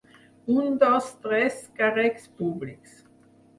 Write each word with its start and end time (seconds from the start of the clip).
Un, 0.53 0.79
dos, 0.83 1.09
tres 1.27 1.61
càrrecs 1.83 2.27
públics. 2.43 2.99